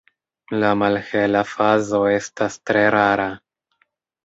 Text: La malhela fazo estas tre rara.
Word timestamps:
La 0.61 0.71
malhela 0.81 1.43
fazo 1.51 2.01
estas 2.15 2.59
tre 2.71 2.83
rara. 2.99 3.31